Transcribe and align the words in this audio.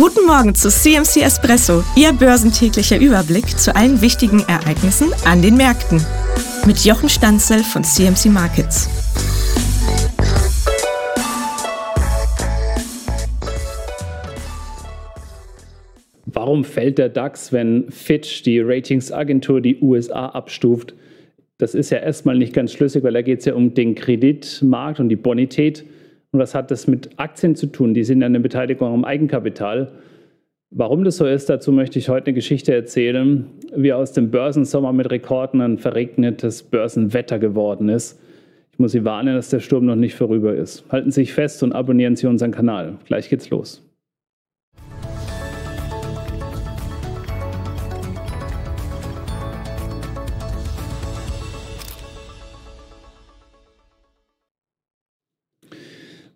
Guten 0.00 0.26
Morgen 0.26 0.54
zu 0.54 0.70
CMC 0.70 1.20
Espresso, 1.20 1.84
Ihr 1.94 2.14
börsentäglicher 2.14 2.98
Überblick 2.98 3.58
zu 3.58 3.76
allen 3.76 4.00
wichtigen 4.00 4.40
Ereignissen 4.48 5.10
an 5.26 5.42
den 5.42 5.58
Märkten. 5.58 6.00
Mit 6.66 6.86
Jochen 6.86 7.10
Stanzel 7.10 7.58
von 7.58 7.84
CMC 7.84 8.30
Markets. 8.30 8.88
Warum 16.24 16.64
fällt 16.64 16.96
der 16.96 17.10
DAX, 17.10 17.52
wenn 17.52 17.90
Fitch, 17.90 18.42
die 18.42 18.60
Ratingsagentur, 18.60 19.60
die 19.60 19.82
USA 19.82 20.30
abstuft? 20.30 20.94
Das 21.58 21.74
ist 21.74 21.90
ja 21.90 21.98
erstmal 21.98 22.38
nicht 22.38 22.54
ganz 22.54 22.72
schlüssig, 22.72 23.04
weil 23.04 23.12
da 23.12 23.20
geht 23.20 23.40
es 23.40 23.44
ja 23.44 23.52
um 23.52 23.74
den 23.74 23.94
Kreditmarkt 23.94 24.98
und 24.98 25.10
die 25.10 25.16
Bonität. 25.16 25.84
Und 26.32 26.40
was 26.40 26.54
hat 26.54 26.70
das 26.70 26.86
mit 26.86 27.10
Aktien 27.16 27.56
zu 27.56 27.66
tun? 27.66 27.94
Die 27.94 28.04
sind 28.04 28.20
ja 28.20 28.26
eine 28.26 28.40
Beteiligung 28.40 28.92
am 28.92 29.04
Eigenkapital. 29.04 29.92
Warum 30.70 31.02
das 31.02 31.16
so 31.16 31.26
ist, 31.26 31.50
dazu 31.50 31.72
möchte 31.72 31.98
ich 31.98 32.08
heute 32.08 32.28
eine 32.28 32.34
Geschichte 32.34 32.72
erzählen, 32.72 33.46
wie 33.74 33.92
aus 33.92 34.12
dem 34.12 34.30
Börsensommer 34.30 34.92
mit 34.92 35.10
Rekorden 35.10 35.60
ein 35.60 35.78
verregnetes 35.78 36.62
Börsenwetter 36.62 37.40
geworden 37.40 37.88
ist. 37.88 38.20
Ich 38.72 38.78
muss 38.78 38.92
Sie 38.92 39.04
warnen, 39.04 39.34
dass 39.34 39.50
der 39.50 39.58
Sturm 39.58 39.86
noch 39.86 39.96
nicht 39.96 40.14
vorüber 40.14 40.54
ist. 40.54 40.84
Halten 40.90 41.10
Sie 41.10 41.22
sich 41.22 41.32
fest 41.32 41.64
und 41.64 41.72
abonnieren 41.72 42.14
Sie 42.14 42.28
unseren 42.28 42.52
Kanal. 42.52 42.98
Gleich 43.06 43.28
geht's 43.28 43.50
los. 43.50 43.82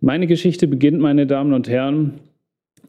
Meine 0.04 0.26
Geschichte 0.26 0.68
beginnt, 0.68 1.00
meine 1.00 1.26
Damen 1.26 1.54
und 1.54 1.66
Herren, 1.66 2.20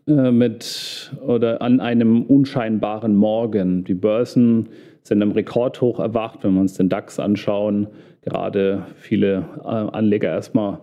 äh, 0.06 0.32
mit 0.32 1.14
oder 1.26 1.62
an 1.62 1.80
einem 1.80 2.24
unscheinbaren 2.24 3.16
Morgen. 3.16 3.86
Die 3.86 3.94
Börsen 3.94 4.68
sind 5.02 5.22
im 5.22 5.32
Rekordhoch 5.32 6.02
erwacht, 6.02 6.44
wenn 6.44 6.56
wir 6.56 6.60
uns 6.60 6.74
den 6.74 6.90
DAX 6.90 7.18
anschauen. 7.18 7.88
Gerade 8.22 8.88
viele 8.98 9.46
äh, 9.64 9.68
Anleger 9.68 10.28
erstmal 10.28 10.80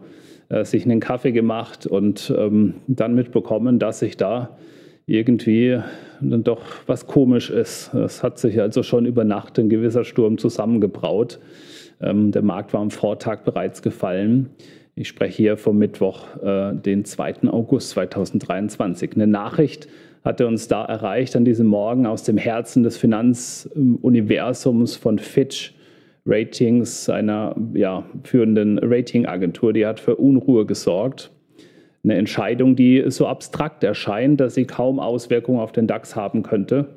äh, 0.49 0.65
sich 0.65 0.87
einen 0.87 1.01
Kaffee 1.01 1.33
gemacht 1.33 1.87
und 1.87 2.33
ähm, 2.35 2.77
dann 2.87 3.15
mitbekommen, 3.15 3.79
dass 3.79 3.99
sich 3.99 4.17
da 4.17 4.57
irgendwie 5.05 5.81
dann 6.23 6.45
doch 6.45 6.63
was 6.87 7.07
komisch 7.07 7.51
ist. 7.51 7.93
Es 7.93 8.23
hat 8.23 8.39
sich 8.39 8.59
also 8.59 8.83
schon 8.83 9.05
über 9.05 9.25
Nacht 9.25 9.59
ein 9.59 9.69
gewisser 9.69 10.05
Sturm 10.05 10.39
zusammengebraut. 10.39 11.41
Ähm, 12.01 12.33
der 12.33 12.41
Markt 12.41 12.73
war 12.73 12.81
am 12.81 12.91
Vortag 12.91 13.43
bereits 13.45 13.83
gefallen. 13.83 14.49
Ich 14.95 15.09
spreche 15.09 15.37
hier 15.37 15.57
vom 15.57 15.79
Mittwoch, 15.79 16.37
äh, 16.43 16.75
den 16.75 17.07
2. 17.07 17.49
August 17.49 17.91
2023. 17.91 19.15
Eine 19.15 19.27
Nachricht 19.27 19.89
hatte 20.23 20.47
uns 20.47 20.69
da 20.69 20.85
erreicht 20.85 21.35
an 21.35 21.47
diesem 21.47 21.67
Morgen 21.67 22.05
aus 22.05 22.25
dem 22.25 22.37
Herzen 22.37 22.83
des 22.83 22.99
Finanzuniversums 22.99 24.97
von 24.97 25.19
Fitch 25.19 25.75
Ratings, 26.27 27.09
einer 27.09 27.57
ja, 27.73 28.05
führenden 28.23 28.79
Ratingagentur. 28.79 29.73
Die 29.73 29.87
hat 29.87 29.99
für 29.99 30.17
Unruhe 30.17 30.67
gesorgt. 30.67 31.33
Eine 32.05 32.17
Entscheidung, 32.17 32.77
die 32.77 33.03
so 33.09 33.27
abstrakt 33.27 33.83
erscheint, 33.85 34.41
dass 34.41 34.55
sie 34.55 34.67
kaum 34.67 35.01
Auswirkungen 35.01 35.61
auf 35.61 35.73
den 35.73 35.87
DAX 35.87 36.17
haben 36.17 36.43
könnte. 36.43 36.89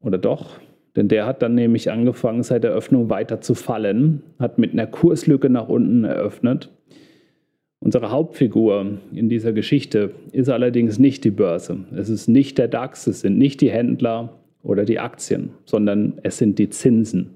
Oder 0.00 0.18
doch? 0.18 0.58
Denn 0.96 1.06
der 1.06 1.26
hat 1.26 1.42
dann 1.42 1.54
nämlich 1.54 1.92
angefangen, 1.92 2.42
seit 2.42 2.64
der 2.64 2.72
Öffnung 2.72 3.08
weiter 3.08 3.40
zu 3.40 3.54
fallen, 3.54 4.24
hat 4.40 4.58
mit 4.58 4.72
einer 4.72 4.88
Kurslücke 4.88 5.48
nach 5.48 5.68
unten 5.68 6.02
eröffnet. 6.02 6.70
Unsere 7.80 8.10
Hauptfigur 8.10 8.98
in 9.12 9.28
dieser 9.28 9.52
Geschichte 9.52 10.10
ist 10.32 10.48
allerdings 10.48 10.98
nicht 10.98 11.24
die 11.24 11.30
Börse. 11.30 11.78
Es 11.94 12.08
ist 12.08 12.28
nicht 12.28 12.58
der 12.58 12.68
DAX, 12.68 13.06
es 13.06 13.20
sind 13.20 13.38
nicht 13.38 13.60
die 13.60 13.70
Händler 13.70 14.38
oder 14.62 14.84
die 14.84 14.98
Aktien, 14.98 15.50
sondern 15.64 16.14
es 16.22 16.38
sind 16.38 16.58
die 16.58 16.70
Zinsen. 16.70 17.30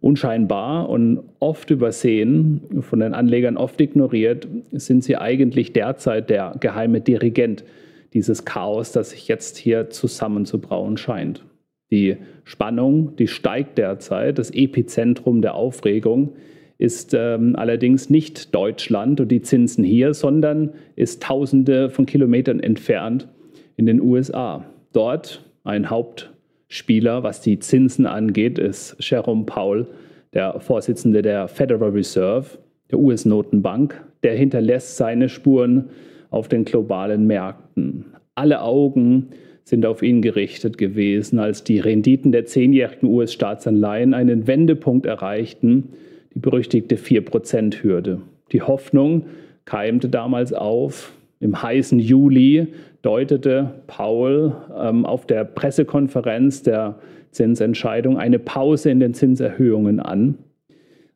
Unscheinbar 0.00 0.88
und 0.88 1.20
oft 1.38 1.70
übersehen, 1.70 2.60
von 2.80 3.00
den 3.00 3.14
Anlegern 3.14 3.56
oft 3.56 3.80
ignoriert, 3.80 4.46
sind 4.72 5.04
sie 5.04 5.16
eigentlich 5.16 5.72
derzeit 5.72 6.30
der 6.30 6.56
geheime 6.60 7.00
Dirigent 7.00 7.64
dieses 8.12 8.44
Chaos, 8.44 8.92
das 8.92 9.10
sich 9.10 9.28
jetzt 9.28 9.56
hier 9.56 9.90
zusammenzubrauen 9.90 10.96
scheint. 10.96 11.44
Die 11.90 12.16
Spannung, 12.44 13.14
die 13.16 13.28
steigt 13.28 13.78
derzeit, 13.78 14.38
das 14.38 14.50
Epizentrum 14.50 15.42
der 15.42 15.54
Aufregung 15.54 16.32
ist 16.78 17.14
ähm, 17.14 17.56
allerdings 17.56 18.10
nicht 18.10 18.54
Deutschland 18.54 19.20
und 19.20 19.28
die 19.28 19.40
Zinsen 19.40 19.84
hier, 19.84 20.14
sondern 20.14 20.70
ist 20.94 21.22
Tausende 21.22 21.90
von 21.90 22.06
Kilometern 22.06 22.60
entfernt 22.60 23.28
in 23.76 23.86
den 23.86 24.00
USA. 24.00 24.64
Dort 24.92 25.44
ein 25.64 25.88
Hauptspieler, 25.90 27.22
was 27.22 27.40
die 27.40 27.58
Zinsen 27.58 28.06
angeht, 28.06 28.58
ist 28.58 28.96
Jerome 29.00 29.44
Powell, 29.44 29.86
der 30.34 30.60
Vorsitzende 30.60 31.22
der 31.22 31.48
Federal 31.48 31.90
Reserve, 31.90 32.58
der 32.90 32.98
US-Notenbank. 32.98 34.02
Der 34.22 34.34
hinterlässt 34.34 34.96
seine 34.96 35.28
Spuren 35.28 35.90
auf 36.30 36.48
den 36.48 36.64
globalen 36.64 37.26
Märkten. 37.26 38.06
Alle 38.34 38.60
Augen 38.62 39.28
sind 39.64 39.86
auf 39.86 40.02
ihn 40.02 40.22
gerichtet 40.22 40.78
gewesen, 40.78 41.38
als 41.38 41.64
die 41.64 41.80
Renditen 41.80 42.32
der 42.32 42.44
zehnjährigen 42.44 43.08
US-Staatsanleihen 43.08 44.14
einen 44.14 44.46
Wendepunkt 44.46 45.06
erreichten, 45.06 45.90
die 46.36 46.40
berüchtigte 46.40 46.96
4%-Hürde. 46.96 48.20
Die 48.52 48.60
Hoffnung 48.60 49.24
keimte 49.64 50.10
damals 50.10 50.52
auf. 50.52 51.14
Im 51.40 51.60
heißen 51.62 51.98
Juli 51.98 52.68
deutete 53.00 53.82
Paul 53.86 54.54
ähm, 54.78 55.06
auf 55.06 55.26
der 55.26 55.44
Pressekonferenz 55.44 56.62
der 56.62 56.98
Zinsentscheidung 57.30 58.18
eine 58.18 58.38
Pause 58.38 58.90
in 58.90 59.00
den 59.00 59.14
Zinserhöhungen 59.14 59.98
an. 59.98 60.36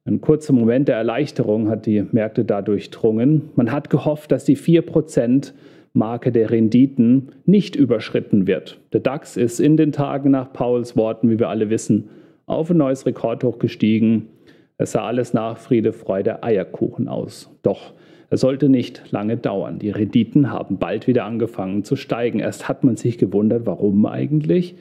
Ein 0.06 0.22
kurzer 0.22 0.54
Moment 0.54 0.88
der 0.88 0.96
Erleichterung 0.96 1.68
hat 1.68 1.84
die 1.84 2.02
Märkte 2.12 2.46
da 2.46 2.62
durchdrungen. 2.62 3.50
Man 3.56 3.70
hat 3.72 3.90
gehofft, 3.90 4.32
dass 4.32 4.44
die 4.44 4.56
4% 4.56 5.52
Marke 5.92 6.32
der 6.32 6.50
Renditen 6.50 7.32
nicht 7.44 7.76
überschritten 7.76 8.46
wird. 8.46 8.80
Der 8.94 9.00
DAX 9.00 9.36
ist 9.36 9.60
in 9.60 9.76
den 9.76 9.92
Tagen 9.92 10.30
nach 10.30 10.52
Pauls 10.54 10.96
Worten, 10.96 11.28
wie 11.28 11.38
wir 11.38 11.50
alle 11.50 11.68
wissen, 11.68 12.08
auf 12.46 12.70
ein 12.70 12.78
neues 12.78 13.04
Rekordhoch 13.04 13.58
gestiegen. 13.58 14.28
Es 14.80 14.92
sah 14.92 15.04
alles 15.04 15.34
nach 15.34 15.58
Friede, 15.58 15.92
Freude, 15.92 16.42
Eierkuchen 16.42 17.06
aus. 17.06 17.50
Doch 17.62 17.92
es 18.30 18.40
sollte 18.40 18.70
nicht 18.70 19.12
lange 19.12 19.36
dauern. 19.36 19.78
Die 19.78 19.90
Renditen 19.90 20.50
haben 20.50 20.78
bald 20.78 21.06
wieder 21.06 21.26
angefangen 21.26 21.84
zu 21.84 21.96
steigen. 21.96 22.38
Erst 22.38 22.66
hat 22.66 22.82
man 22.82 22.96
sich 22.96 23.18
gewundert, 23.18 23.66
warum 23.66 24.06
eigentlich. 24.06 24.76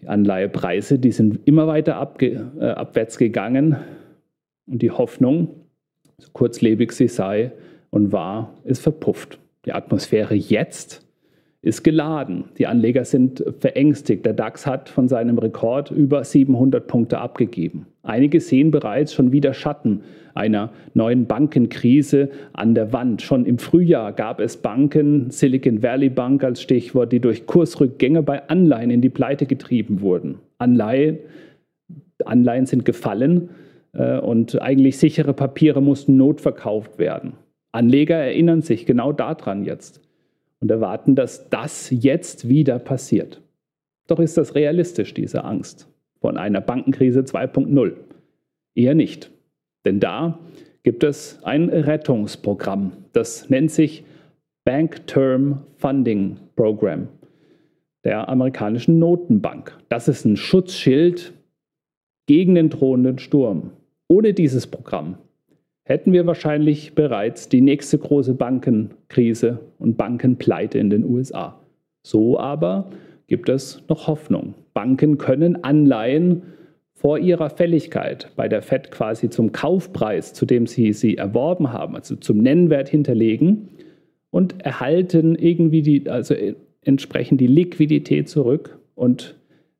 Die 0.00 0.08
Anleihepreise, 0.08 0.98
die 0.98 1.10
sind 1.10 1.40
immer 1.46 1.68
weiter 1.68 1.96
abge, 1.96 2.50
äh, 2.60 2.66
abwärts 2.66 3.16
gegangen. 3.16 3.76
Und 4.66 4.82
die 4.82 4.90
Hoffnung, 4.90 5.48
so 6.18 6.28
kurzlebig 6.34 6.92
sie 6.92 7.08
sei 7.08 7.52
und 7.88 8.12
war, 8.12 8.58
ist 8.64 8.82
verpufft. 8.82 9.38
Die 9.64 9.72
Atmosphäre 9.72 10.34
jetzt 10.34 11.09
ist 11.62 11.84
geladen. 11.84 12.44
Die 12.56 12.66
Anleger 12.66 13.04
sind 13.04 13.44
verängstigt. 13.58 14.24
Der 14.24 14.32
DAX 14.32 14.66
hat 14.66 14.88
von 14.88 15.08
seinem 15.08 15.36
Rekord 15.36 15.90
über 15.90 16.24
700 16.24 16.86
Punkte 16.86 17.18
abgegeben. 17.18 17.86
Einige 18.02 18.40
sehen 18.40 18.70
bereits 18.70 19.12
schon 19.12 19.30
wieder 19.30 19.52
Schatten 19.52 20.00
einer 20.34 20.70
neuen 20.94 21.26
Bankenkrise 21.26 22.30
an 22.54 22.74
der 22.74 22.94
Wand. 22.94 23.20
Schon 23.20 23.44
im 23.44 23.58
Frühjahr 23.58 24.12
gab 24.14 24.40
es 24.40 24.56
Banken, 24.56 25.30
Silicon 25.30 25.82
Valley 25.82 26.08
Bank 26.08 26.42
als 26.44 26.62
Stichwort, 26.62 27.12
die 27.12 27.20
durch 27.20 27.46
Kursrückgänge 27.46 28.22
bei 28.22 28.48
Anleihen 28.48 28.90
in 28.90 29.02
die 29.02 29.10
Pleite 29.10 29.44
getrieben 29.44 30.00
wurden. 30.00 30.36
Anleihen, 30.56 31.18
Anleihen 32.24 32.64
sind 32.64 32.86
gefallen 32.86 33.50
äh, 33.92 34.18
und 34.18 34.60
eigentlich 34.62 34.96
sichere 34.96 35.34
Papiere 35.34 35.82
mussten 35.82 36.16
notverkauft 36.16 36.98
werden. 36.98 37.34
Anleger 37.72 38.16
erinnern 38.16 38.62
sich 38.62 38.86
genau 38.86 39.12
daran 39.12 39.64
jetzt 39.64 40.00
und 40.60 40.70
erwarten, 40.70 41.14
dass 41.14 41.48
das 41.48 41.88
jetzt 41.90 42.48
wieder 42.48 42.78
passiert. 42.78 43.40
Doch 44.06 44.18
ist 44.18 44.36
das 44.36 44.54
realistisch, 44.54 45.14
diese 45.14 45.44
Angst 45.44 45.88
von 46.20 46.36
einer 46.36 46.60
Bankenkrise 46.60 47.20
2.0? 47.20 47.94
Eher 48.74 48.94
nicht. 48.94 49.30
Denn 49.84 50.00
da 50.00 50.38
gibt 50.82 51.04
es 51.04 51.42
ein 51.42 51.68
Rettungsprogramm. 51.68 52.92
Das 53.12 53.48
nennt 53.50 53.70
sich 53.70 54.04
Bank 54.64 55.06
Term 55.06 55.62
Funding 55.78 56.36
Program 56.56 57.08
der 58.04 58.28
amerikanischen 58.28 58.98
Notenbank. 58.98 59.76
Das 59.88 60.08
ist 60.08 60.24
ein 60.24 60.36
Schutzschild 60.36 61.32
gegen 62.26 62.54
den 62.54 62.70
drohenden 62.70 63.18
Sturm. 63.18 63.72
Ohne 64.08 64.32
dieses 64.34 64.66
Programm 64.66 65.18
hätten 65.90 66.12
wir 66.12 66.24
wahrscheinlich 66.24 66.94
bereits 66.94 67.48
die 67.48 67.60
nächste 67.60 67.98
große 67.98 68.34
Bankenkrise 68.34 69.58
und 69.80 69.96
Bankenpleite 69.96 70.78
in 70.78 70.88
den 70.88 71.04
USA. 71.04 71.60
So 72.04 72.38
aber 72.38 72.90
gibt 73.26 73.48
es 73.48 73.82
noch 73.88 74.06
Hoffnung. 74.06 74.54
Banken 74.72 75.18
können 75.18 75.64
Anleihen 75.64 76.42
vor 76.92 77.18
ihrer 77.18 77.50
Fälligkeit 77.50 78.30
bei 78.36 78.46
der 78.46 78.62
Fed 78.62 78.92
quasi 78.92 79.30
zum 79.30 79.50
Kaufpreis, 79.50 80.32
zu 80.32 80.46
dem 80.46 80.68
sie 80.68 80.92
sie 80.92 81.16
erworben 81.16 81.72
haben, 81.72 81.96
also 81.96 82.14
zum 82.14 82.38
Nennwert 82.38 82.88
hinterlegen 82.88 83.70
und 84.30 84.64
erhalten 84.64 85.34
irgendwie 85.34 85.82
die, 85.82 86.08
also 86.08 86.36
entsprechend 86.82 87.40
die 87.40 87.48
Liquidität 87.48 88.28
zurück 88.28 88.78
und 88.94 89.34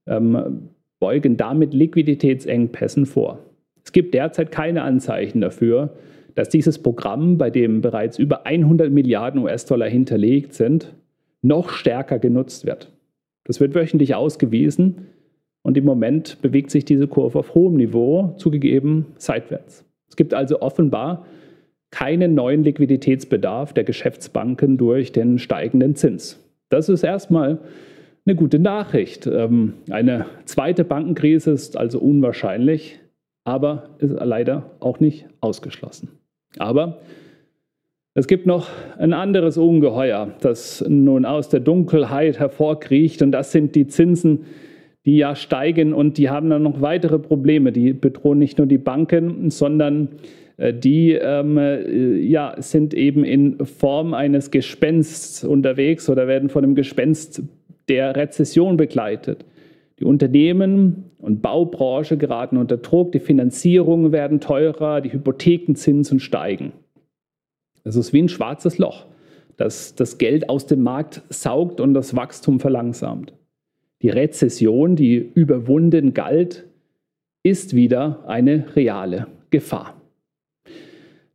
ähm, 0.08 0.70
beugen 0.98 1.36
damit 1.36 1.72
Liquiditätsengpässen 1.72 3.06
vor. 3.06 3.38
Es 3.84 3.92
gibt 3.92 4.14
derzeit 4.14 4.52
keine 4.52 4.82
Anzeichen 4.82 5.40
dafür, 5.40 5.94
dass 6.34 6.48
dieses 6.48 6.78
Programm, 6.78 7.38
bei 7.38 7.50
dem 7.50 7.80
bereits 7.80 8.18
über 8.18 8.46
100 8.46 8.90
Milliarden 8.90 9.42
US-Dollar 9.42 9.88
hinterlegt 9.88 10.54
sind, 10.54 10.94
noch 11.42 11.70
stärker 11.70 12.18
genutzt 12.18 12.66
wird. 12.66 12.92
Das 13.44 13.60
wird 13.60 13.74
wöchentlich 13.74 14.14
ausgewiesen 14.14 15.06
und 15.62 15.76
im 15.76 15.84
Moment 15.84 16.40
bewegt 16.42 16.70
sich 16.70 16.84
diese 16.84 17.08
Kurve 17.08 17.38
auf 17.38 17.54
hohem 17.54 17.76
Niveau, 17.76 18.34
zugegeben 18.36 19.06
seitwärts. 19.16 19.84
Es 20.08 20.16
gibt 20.16 20.34
also 20.34 20.60
offenbar 20.60 21.26
keinen 21.90 22.34
neuen 22.34 22.62
Liquiditätsbedarf 22.62 23.72
der 23.72 23.84
Geschäftsbanken 23.84 24.78
durch 24.78 25.12
den 25.12 25.38
steigenden 25.38 25.96
Zins. 25.96 26.38
Das 26.68 26.88
ist 26.88 27.02
erstmal 27.02 27.58
eine 28.24 28.36
gute 28.36 28.58
Nachricht. 28.58 29.26
Ähm, 29.26 29.74
eine 29.90 30.26
zweite 30.44 30.84
Bankenkrise 30.84 31.50
ist 31.50 31.76
also 31.76 31.98
unwahrscheinlich, 31.98 33.00
aber 33.44 33.90
ist 33.98 34.14
leider 34.18 34.70
auch 34.80 35.00
nicht 35.00 35.26
ausgeschlossen. 35.40 36.08
Aber 36.58 37.00
es 38.14 38.26
gibt 38.26 38.46
noch 38.46 38.68
ein 38.98 39.12
anderes 39.12 39.56
Ungeheuer, 39.56 40.34
das 40.40 40.84
nun 40.88 41.24
aus 41.24 41.48
der 41.48 41.60
Dunkelheit 41.60 42.38
hervorkriecht, 42.38 43.22
und 43.22 43.32
das 43.32 43.52
sind 43.52 43.74
die 43.74 43.86
Zinsen, 43.86 44.46
die 45.06 45.16
ja 45.16 45.34
steigen 45.34 45.92
und 45.94 46.18
die 46.18 46.28
haben 46.28 46.50
dann 46.50 46.62
noch 46.62 46.80
weitere 46.80 47.18
Probleme. 47.18 47.72
Die 47.72 47.92
bedrohen 47.92 48.38
nicht 48.38 48.58
nur 48.58 48.66
die 48.66 48.78
Banken, 48.78 49.50
sondern 49.50 50.08
äh, 50.56 50.74
die 50.74 51.12
ähm, 51.12 51.56
äh, 51.56 52.16
ja, 52.18 52.54
sind 52.58 52.92
eben 52.94 53.24
in 53.24 53.64
Form 53.64 54.12
eines 54.12 54.50
Gespensts 54.50 55.42
unterwegs 55.42 56.10
oder 56.10 56.28
werden 56.28 56.50
von 56.50 56.64
einem 56.64 56.74
Gespenst 56.74 57.42
der 57.88 58.14
Rezession 58.14 58.76
begleitet. 58.76 59.44
Die 60.00 60.06
Unternehmen 60.06 61.10
und 61.18 61.42
Baubranche 61.42 62.16
geraten 62.16 62.56
unter 62.56 62.78
Druck, 62.78 63.12
die 63.12 63.20
Finanzierungen 63.20 64.12
werden 64.12 64.40
teurer, 64.40 65.02
die 65.02 65.12
Hypothekenzinsen 65.12 66.20
steigen. 66.20 66.72
Es 67.84 67.96
ist 67.96 68.12
wie 68.12 68.22
ein 68.22 68.28
schwarzes 68.28 68.78
Loch, 68.78 69.06
das 69.58 69.94
das 69.94 70.16
Geld 70.16 70.48
aus 70.48 70.66
dem 70.66 70.82
Markt 70.82 71.22
saugt 71.28 71.80
und 71.80 71.92
das 71.92 72.16
Wachstum 72.16 72.60
verlangsamt. 72.60 73.34
Die 74.00 74.08
Rezession, 74.08 74.96
die 74.96 75.16
überwunden 75.16 76.14
galt, 76.14 76.66
ist 77.42 77.76
wieder 77.76 78.24
eine 78.26 78.74
reale 78.74 79.26
Gefahr. 79.50 79.99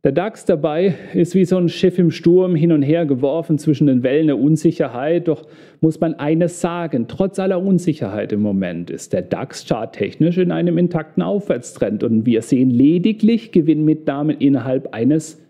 Der 0.04 0.12
DAX 0.12 0.44
dabei 0.44 0.94
ist 1.14 1.34
wie 1.34 1.44
so 1.44 1.56
ein 1.56 1.68
Schiff 1.68 1.98
im 1.98 2.12
Sturm 2.12 2.54
hin 2.54 2.70
und 2.70 2.82
her 2.82 3.06
geworfen 3.06 3.58
zwischen 3.58 3.88
den 3.88 4.04
Wellen 4.04 4.28
der 4.28 4.38
Unsicherheit. 4.38 5.26
Doch 5.26 5.48
muss 5.80 5.98
man 5.98 6.14
eines 6.14 6.60
sagen, 6.60 7.06
trotz 7.08 7.40
aller 7.40 7.60
Unsicherheit 7.60 8.32
im 8.32 8.40
Moment 8.40 8.88
ist 8.88 9.12
der 9.12 9.22
DAX 9.22 9.66
charttechnisch 9.66 10.38
in 10.38 10.52
einem 10.52 10.78
intakten 10.78 11.24
Aufwärtstrend 11.24 12.04
und 12.04 12.24
wir 12.24 12.42
sehen 12.42 12.70
lediglich 12.70 13.50
Gewinnmitnahmen 13.50 14.36
innerhalb 14.38 14.94
eines 14.94 15.42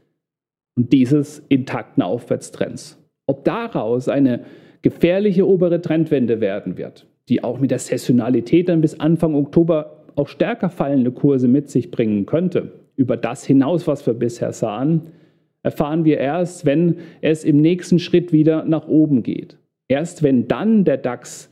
und 0.74 0.92
dieses 0.92 1.40
intakten 1.48 2.02
Aufwärtstrends. 2.02 2.98
Ob 3.26 3.44
daraus 3.44 4.08
eine 4.08 4.40
gefährliche 4.82 5.46
obere 5.46 5.82
Trendwende 5.82 6.40
werden 6.40 6.78
wird, 6.78 7.06
die 7.28 7.42
auch 7.42 7.58
mit 7.58 7.72
der 7.72 7.78
Saisonalität 7.78 8.68
dann 8.68 8.80
bis 8.80 9.00
Anfang 9.00 9.34
Oktober 9.34 10.04
auch 10.14 10.28
stärker 10.28 10.70
fallende 10.70 11.10
Kurse 11.10 11.48
mit 11.48 11.68
sich 11.68 11.90
bringen 11.90 12.24
könnte, 12.24 12.85
über 12.96 13.16
das 13.16 13.44
hinaus, 13.44 13.86
was 13.86 14.06
wir 14.06 14.14
bisher 14.14 14.52
sahen, 14.52 15.02
erfahren 15.62 16.04
wir 16.04 16.18
erst, 16.18 16.64
wenn 16.64 16.98
es 17.20 17.44
im 17.44 17.60
nächsten 17.60 17.98
Schritt 17.98 18.32
wieder 18.32 18.64
nach 18.64 18.88
oben 18.88 19.22
geht. 19.22 19.58
Erst 19.88 20.22
wenn 20.22 20.48
dann 20.48 20.84
der 20.84 20.96
DAX 20.96 21.50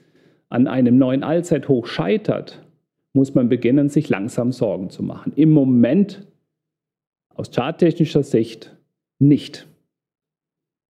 an 0.49 0.67
einem 0.67 0.99
neuen 0.99 1.23
Allzeithoch 1.23 1.87
scheitert, 1.87 2.65
muss 3.13 3.35
man 3.35 3.49
beginnen, 3.49 3.89
sich 3.89 4.09
langsam 4.09 4.53
Sorgen 4.53 4.91
zu 4.91 5.03
machen. 5.03 5.33
Im 5.37 5.51
Moment, 5.51 6.27
aus 7.35 7.51
charttechnischer 7.51 8.23
Sicht, 8.23 8.77
nicht. 9.19 9.67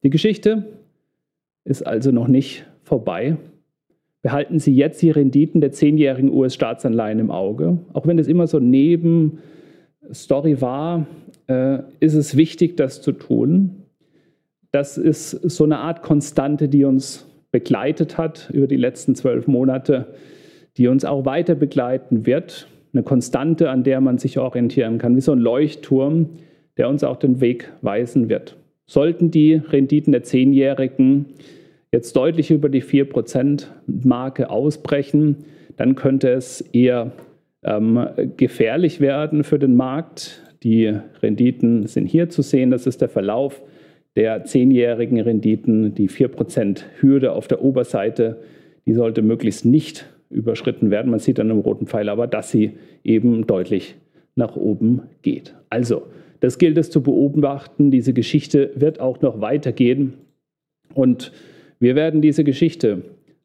Die 0.02 0.10
Geschichte 0.10 0.64
ist 1.64 1.86
also 1.86 2.10
noch 2.10 2.28
nicht 2.28 2.66
vorbei. 2.82 3.36
Behalten 4.22 4.58
Sie 4.58 4.74
jetzt 4.74 5.02
die 5.02 5.10
Renditen 5.10 5.60
der 5.60 5.72
zehnjährigen 5.72 6.30
US-Staatsanleihen 6.30 7.18
im 7.18 7.30
Auge, 7.30 7.78
auch 7.92 8.06
wenn 8.06 8.18
es 8.18 8.28
immer 8.28 8.46
so 8.46 8.58
neben 8.58 9.38
Story 10.12 10.60
war, 10.60 11.06
äh, 11.46 11.78
ist 12.00 12.14
es 12.14 12.36
wichtig, 12.36 12.76
das 12.76 13.02
zu 13.02 13.12
tun. 13.12 13.84
Das 14.70 14.98
ist 14.98 15.30
so 15.30 15.64
eine 15.64 15.78
Art 15.78 16.02
Konstante, 16.02 16.68
die 16.68 16.84
uns 16.84 17.26
begleitet 17.52 18.18
hat 18.18 18.50
über 18.52 18.66
die 18.66 18.76
letzten 18.76 19.14
zwölf 19.14 19.46
Monate, 19.46 20.08
die 20.76 20.88
uns 20.88 21.04
auch 21.04 21.24
weiter 21.24 21.54
begleiten 21.54 22.26
wird. 22.26 22.66
Eine 22.92 23.04
Konstante, 23.04 23.70
an 23.70 23.84
der 23.84 24.00
man 24.00 24.18
sich 24.18 24.38
orientieren 24.38 24.98
kann, 24.98 25.14
wie 25.16 25.20
so 25.20 25.32
ein 25.32 25.38
Leuchtturm, 25.38 26.30
der 26.76 26.88
uns 26.88 27.04
auch 27.04 27.16
den 27.16 27.40
Weg 27.40 27.70
weisen 27.82 28.28
wird. 28.28 28.56
Sollten 28.86 29.30
die 29.30 29.54
Renditen 29.54 30.12
der 30.12 30.24
Zehnjährigen 30.24 31.26
jetzt 31.92 32.16
deutlich 32.16 32.50
über 32.50 32.68
die 32.68 32.82
4%-Marke 32.82 34.50
ausbrechen, 34.50 35.44
dann 35.76 35.94
könnte 35.94 36.30
es 36.30 36.60
eher 36.60 37.12
ähm, 37.64 38.06
gefährlich 38.36 39.00
werden 39.00 39.44
für 39.44 39.58
den 39.58 39.76
Markt. 39.76 40.42
Die 40.62 40.94
Renditen 41.22 41.86
sind 41.86 42.06
hier 42.06 42.28
zu 42.28 42.42
sehen. 42.42 42.70
Das 42.70 42.86
ist 42.86 43.00
der 43.00 43.08
Verlauf 43.08 43.62
der 44.16 44.44
zehnjährigen 44.44 45.20
Renditen. 45.20 45.94
Die 45.94 46.08
4%-Hürde 46.08 47.32
auf 47.32 47.48
der 47.48 47.62
Oberseite, 47.62 48.40
die 48.86 48.94
sollte 48.94 49.22
möglichst 49.22 49.64
nicht 49.64 50.06
überschritten 50.30 50.90
werden. 50.90 51.10
Man 51.10 51.20
sieht 51.20 51.40
an 51.40 51.50
einem 51.50 51.60
roten 51.60 51.86
Pfeil 51.86 52.08
aber, 52.08 52.26
dass 52.26 52.50
sie 52.50 52.72
eben 53.02 53.46
deutlich 53.46 53.96
nach 54.36 54.56
oben 54.56 55.02
geht. 55.22 55.54
Also, 55.70 56.02
das 56.40 56.58
gilt 56.58 56.76
es 56.76 56.90
zu 56.90 57.02
beobachten. 57.02 57.90
Diese 57.90 58.12
Geschichte 58.12 58.70
wird 58.74 59.00
auch 59.00 59.22
noch 59.22 59.40
weitergehen. 59.40 60.14
Und 60.92 61.32
wir 61.78 61.94
werden 61.94 62.20
diese 62.20 62.44
Geschichte 62.44 63.02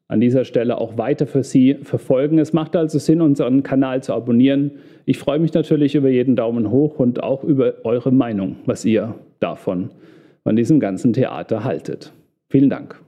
an 0.09 0.19
dieser 0.19 0.43
Stelle 0.43 0.79
auch 0.79 0.97
weiter 0.97 1.27
für 1.27 1.43
Sie 1.43 1.75
verfolgen. 1.75 2.39
Es 2.39 2.51
macht 2.51 2.75
also 2.75 2.99
Sinn, 2.99 3.21
unseren 3.21 3.63
Kanal 3.63 4.03
zu 4.03 4.13
abonnieren. 4.13 4.71
Ich 5.05 5.19
freue 5.19 5.39
mich 5.39 5.53
natürlich 5.53 5.95
über 5.95 6.09
jeden 6.09 6.35
Daumen 6.35 6.71
hoch 6.71 6.99
und 6.99 7.23
auch 7.23 7.43
über 7.43 7.75
eure 7.85 8.11
Meinung, 8.11 8.57
was 8.65 8.83
ihr 8.83 9.15
davon, 9.39 9.91
von 10.43 10.55
diesem 10.55 10.79
ganzen 10.79 11.13
Theater 11.13 11.63
haltet. 11.63 12.11
Vielen 12.49 12.71
Dank. 12.71 12.99